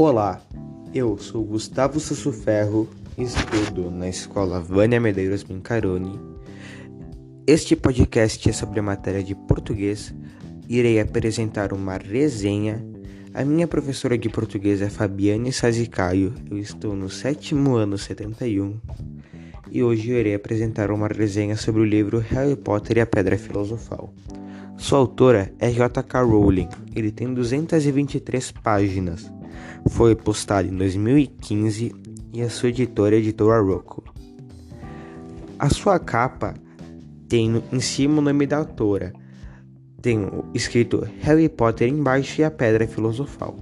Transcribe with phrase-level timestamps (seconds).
[0.00, 0.40] Olá,
[0.94, 6.20] eu sou Gustavo Sussuferro, estudo na escola Vânia Medeiros Mincaroni.
[7.44, 10.14] Este podcast é sobre a matéria de português.
[10.68, 12.80] Irei apresentar uma resenha.
[13.34, 18.80] A minha professora de português é Fabiane Sazicaio, eu estou no sétimo ano 71
[19.68, 24.14] e hoje irei apresentar uma resenha sobre o livro Harry Potter e a Pedra Filosofal.
[24.78, 26.22] Sua autora é J.K.
[26.22, 29.30] Rowling, ele tem 223 páginas.
[29.90, 31.92] Foi postado em 2015
[32.32, 34.04] e a sua editora é a editora Rocco.
[35.58, 36.54] A sua capa
[37.28, 39.12] tem em cima o nome da autora.
[40.00, 40.20] Tem
[40.54, 43.56] escrito Harry Potter embaixo e a Pedra Filosofal.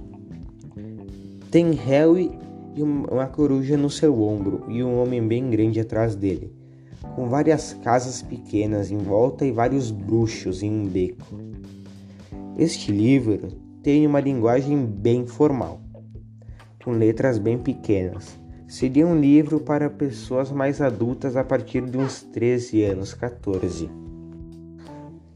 [1.49, 2.31] Tem Harry
[2.75, 6.53] e uma coruja no seu ombro e um homem bem grande atrás dele,
[7.15, 11.39] com várias casas pequenas em volta e vários bruxos em um beco.
[12.57, 13.49] Este livro
[13.83, 15.79] tem uma linguagem bem formal,
[16.83, 18.37] com letras bem pequenas.
[18.67, 23.89] Seria um livro para pessoas mais adultas a partir de uns 13 anos, 14.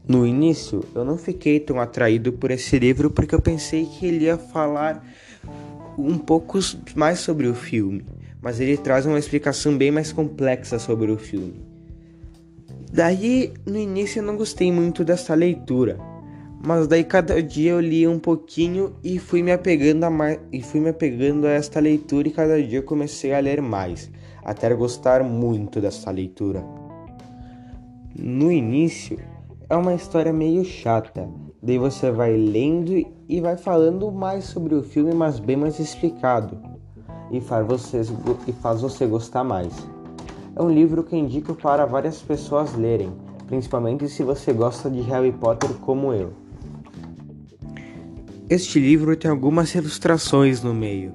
[0.06, 4.24] No início, eu não fiquei tão atraído por esse livro porque eu pensei que ele
[4.24, 5.02] ia falar
[5.96, 6.58] um pouco
[6.96, 8.04] mais sobre o filme,
[8.42, 11.64] mas ele traz uma explicação bem mais complexa sobre o filme.
[12.92, 15.96] Daí, no início eu não gostei muito dessa leitura,
[16.66, 20.60] mas daí cada dia eu li um pouquinho e fui me apegando a mais, e
[20.60, 24.10] fui me apegando a esta leitura e cada dia eu comecei a ler mais,
[24.44, 26.62] até gostar muito dessa leitura.
[28.18, 29.18] No início,
[29.70, 31.26] é uma história meio chata,
[31.64, 32.92] Daí você vai lendo
[33.28, 36.60] e vai falando mais sobre o filme, mas bem mais explicado.
[37.32, 38.02] E faz você,
[38.46, 39.72] e faz você gostar mais.
[40.54, 43.10] É um livro que indico para várias pessoas lerem,
[43.46, 46.34] principalmente se você gosta de Harry Potter como eu.
[48.50, 51.14] Este livro tem algumas ilustrações no meio,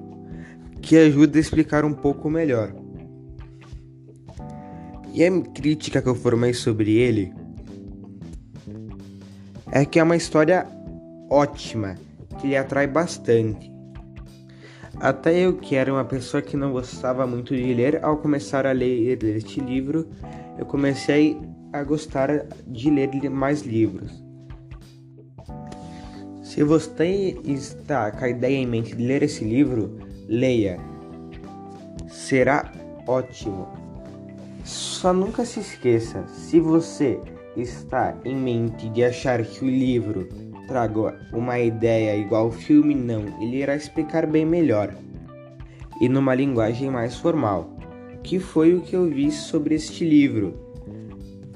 [0.82, 2.74] que ajuda a explicar um pouco melhor.
[5.14, 7.32] E a crítica que eu formei sobre ele
[9.70, 10.66] é que é uma história
[11.30, 11.94] ótima,
[12.40, 13.77] que lhe atrai bastante.
[15.00, 18.72] Até eu, que era uma pessoa que não gostava muito de ler, ao começar a
[18.72, 20.08] ler este livro,
[20.58, 21.38] eu comecei
[21.72, 24.10] a gostar de ler mais livros.
[26.42, 30.80] Se você está com a ideia em mente de ler esse livro, leia.
[32.08, 32.72] Será
[33.06, 33.68] ótimo.
[34.64, 37.20] Só nunca se esqueça, se você
[37.56, 40.28] está em mente de achar que o livro
[40.68, 44.94] traga uma ideia igual ao filme, não, ele irá explicar bem melhor
[46.00, 47.76] e numa linguagem mais formal,
[48.22, 50.54] que foi o que eu vi sobre este livro.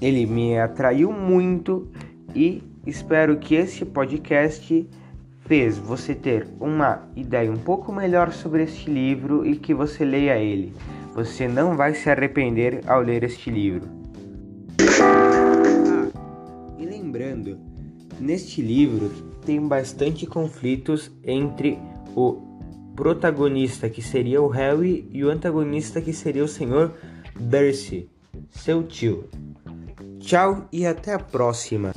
[0.00, 1.88] Ele me atraiu muito
[2.34, 4.88] e espero que este podcast
[5.46, 10.36] fez você ter uma ideia um pouco melhor sobre este livro e que você leia
[10.38, 10.72] ele.
[11.14, 14.01] Você não vai se arrepender ao ler este livro.
[18.22, 19.10] Neste livro
[19.44, 21.78] tem bastante conflitos entre
[22.14, 22.40] o
[22.94, 26.94] protagonista, que seria o Harry, e o antagonista, que seria o Senhor
[27.38, 28.08] Darcy,
[28.50, 29.28] seu tio.
[30.20, 31.91] Tchau e até a próxima!